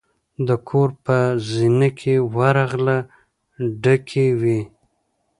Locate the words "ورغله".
2.37-2.97